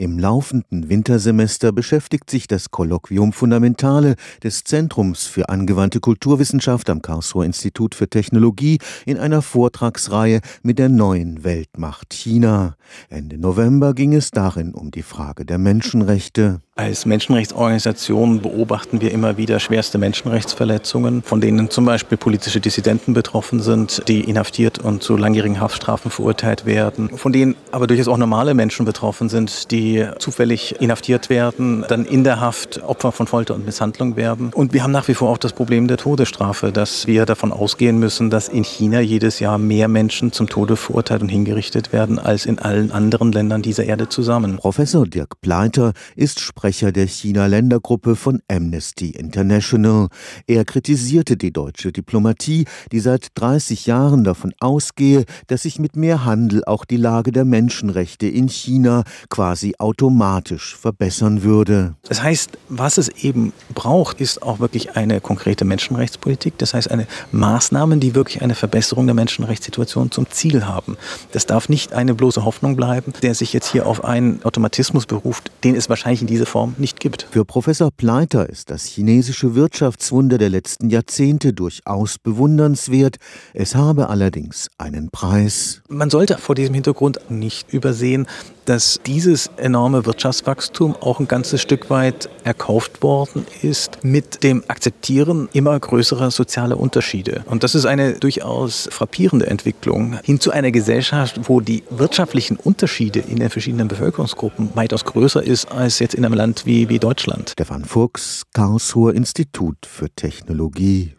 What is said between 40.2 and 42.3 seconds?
zum Tode verurteilt und hingerichtet werden